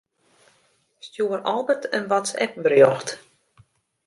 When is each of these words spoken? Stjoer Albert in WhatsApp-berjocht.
Stjoer 0.99 1.41
Albert 1.45 1.85
in 1.85 2.07
WhatsApp-berjocht. 2.09 3.19